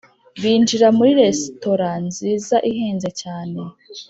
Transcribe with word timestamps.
binjira 0.41 0.87
muri 0.97 1.11
resitora 1.21 1.89
nziza 2.07 2.55
ihenze 2.69 3.09
cyane 3.21 3.59